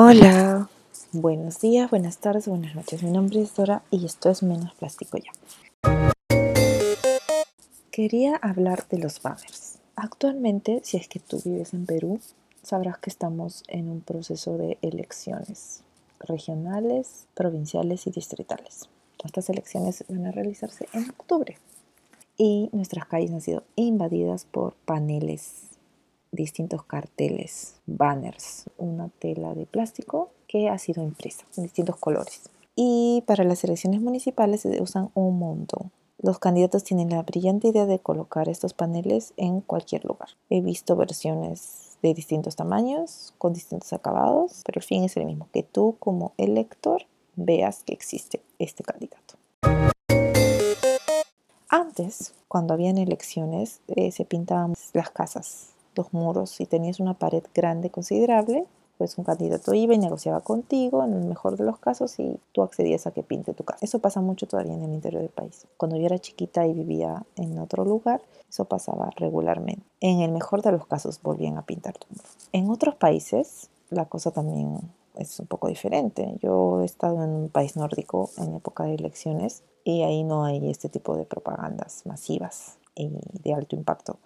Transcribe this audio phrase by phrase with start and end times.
[0.00, 0.70] Hola,
[1.12, 3.02] buenos días, buenas tardes, buenas noches.
[3.02, 5.32] Mi nombre es Dora y esto es Menos Plástico Ya.
[7.90, 9.80] Quería hablar de los banners.
[9.96, 12.20] Actualmente, si es que tú vives en Perú,
[12.62, 15.82] sabrás que estamos en un proceso de elecciones
[16.20, 18.88] regionales, provinciales y distritales.
[19.24, 21.58] Estas elecciones van a realizarse en octubre
[22.36, 25.76] y nuestras calles han sido invadidas por paneles
[26.32, 32.50] distintos carteles, banners, una tela de plástico que ha sido impresa en distintos colores.
[32.74, 35.90] Y para las elecciones municipales se usan un montón.
[36.20, 40.30] Los candidatos tienen la brillante idea de colocar estos paneles en cualquier lugar.
[40.50, 45.48] He visto versiones de distintos tamaños, con distintos acabados, pero el fin es el mismo,
[45.52, 49.36] que tú como elector veas que existe este candidato.
[51.68, 56.50] Antes, cuando habían elecciones, eh, se pintaban las casas los muros.
[56.50, 61.24] Si tenías una pared grande considerable, pues un candidato iba y negociaba contigo, en el
[61.24, 63.84] mejor de los casos, y tú accedías a que pinte tu casa.
[63.84, 65.66] Eso pasa mucho todavía en el interior del país.
[65.76, 69.84] Cuando yo era chiquita y vivía en otro lugar, eso pasaba regularmente.
[70.00, 72.28] En el mejor de los casos volvían a pintar tu muro.
[72.52, 74.78] En otros países, la cosa también
[75.14, 76.36] es un poco diferente.
[76.42, 80.70] Yo he estado en un país nórdico en época de elecciones y ahí no hay
[80.70, 83.10] este tipo de propagandas masivas y
[83.44, 84.18] de alto impacto.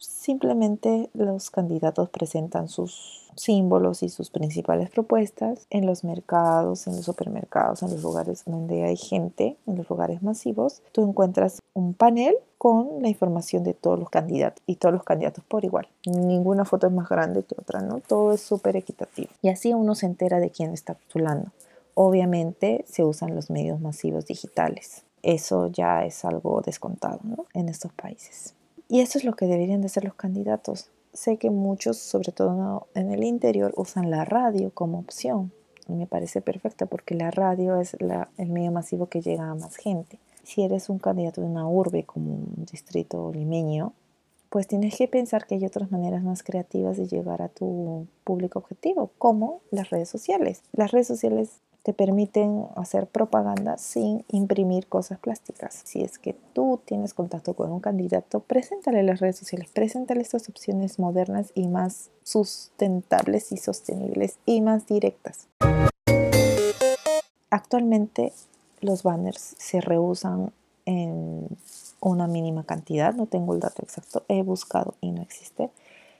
[0.00, 7.04] Simplemente los candidatos presentan sus símbolos y sus principales propuestas en los mercados, en los
[7.04, 10.82] supermercados, en los lugares donde hay gente, en los lugares masivos.
[10.92, 15.44] Tú encuentras un panel con la información de todos los candidatos y todos los candidatos
[15.44, 15.86] por igual.
[16.06, 18.00] Ninguna foto es más grande que otra, ¿no?
[18.00, 19.28] Todo es súper equitativo.
[19.42, 21.50] Y así uno se entera de quién está postulando.
[21.92, 25.02] Obviamente se usan los medios masivos digitales.
[25.22, 27.44] Eso ya es algo descontado ¿no?
[27.52, 28.54] en estos países.
[28.90, 30.90] Y eso es lo que deberían de ser los candidatos.
[31.12, 35.52] Sé que muchos, sobre todo en el interior, usan la radio como opción.
[35.88, 39.76] Y me parece perfecta porque la radio es el medio masivo que llega a más
[39.76, 40.18] gente.
[40.42, 43.92] Si eres un candidato de una urbe como un distrito limeño,
[44.48, 48.58] pues tienes que pensar que hay otras maneras más creativas de llegar a tu público
[48.58, 50.62] objetivo, como las redes sociales.
[50.72, 55.80] Las redes sociales te permiten hacer propaganda sin imprimir cosas plásticas.
[55.84, 60.48] Si es que tú tienes contacto con un candidato, preséntale las redes sociales, preséntale estas
[60.48, 65.48] opciones modernas y más sustentables y sostenibles y más directas.
[67.50, 68.32] Actualmente
[68.80, 70.52] los banners se reusan
[70.84, 71.48] en
[72.00, 75.70] una mínima cantidad, no tengo el dato exacto, he buscado y no existe.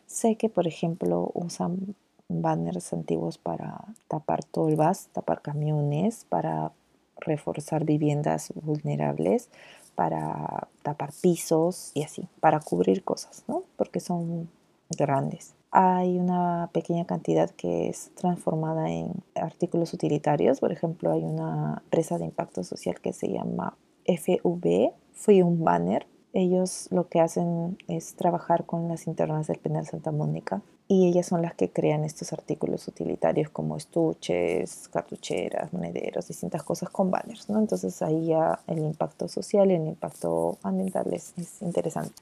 [0.07, 1.95] Sé que, por ejemplo, usan
[2.31, 6.73] banners antiguos para tapar tolvas, tapar camiones, para
[7.17, 9.51] reforzar viviendas vulnerables,
[9.95, 13.65] para tapar pisos y así, para cubrir cosas, ¿no?
[13.77, 14.49] Porque son
[14.97, 15.55] grandes.
[15.73, 20.61] Hay una pequeña cantidad que es transformada en artículos utilitarios.
[20.61, 23.77] Por ejemplo, hay una empresa de impacto social que se llama
[24.07, 24.93] FV.
[25.13, 30.13] Fue un banner ellos lo que hacen es trabajar con las internas del penal Santa
[30.13, 36.65] Mónica y ellas son las que crean estos artículos utilitarios como estuches, cartucheras, monederos, distintas
[36.65, 37.61] cosas con banners, ¿no?
[37.61, 42.21] Entonces ahí ya el impacto social y el impacto ambiental es, es interesante.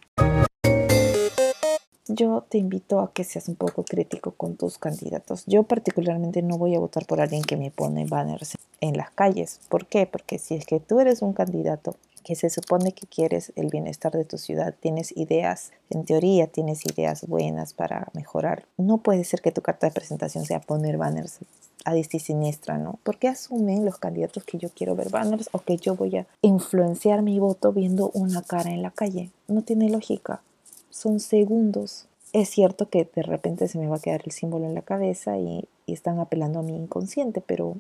[2.09, 5.45] Yo te invito a que seas un poco crítico con tus candidatos.
[5.47, 9.61] Yo particularmente no voy a votar por alguien que me pone banners en las calles.
[9.71, 10.07] ¿Por qué?
[10.07, 11.97] Porque si es que tú eres un candidato
[12.29, 16.85] que se supone que quieres el bienestar de tu ciudad, tienes ideas, en teoría tienes
[16.85, 18.67] ideas buenas para mejorar.
[18.77, 21.39] No puede ser que tu carta de presentación sea poner banners
[21.87, 22.99] a y siniestra, ¿no?
[23.03, 27.23] Porque asumen los candidatos que yo quiero ver banners o que yo voy a influenciar
[27.23, 29.31] mi voto viendo una cara en la calle.
[29.47, 30.43] No tiene lógica.
[30.91, 32.09] Son segundos.
[32.35, 35.39] Es cierto que de repente se me va a quedar el símbolo en la cabeza
[35.39, 37.77] y están apelando a mi inconsciente, pero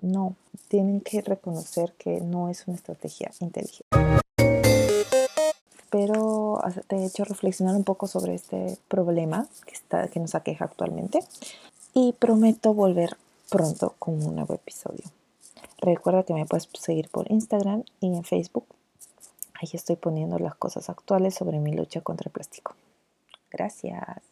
[0.00, 0.36] no,
[0.68, 3.96] tienen que reconocer que no es una estrategia inteligente.
[5.90, 10.66] Pero te he hecho reflexionar un poco sobre este problema que, está, que nos aqueja
[10.66, 11.20] actualmente
[11.94, 13.16] y prometo volver
[13.48, 15.04] pronto con un nuevo episodio.
[15.80, 18.66] Recuerda que me puedes seguir por Instagram y en Facebook.
[19.54, 22.74] Ahí estoy poniendo las cosas actuales sobre mi lucha contra el plástico.
[23.50, 24.22] Gracias.